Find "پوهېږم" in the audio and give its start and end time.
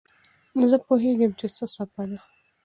0.85-1.31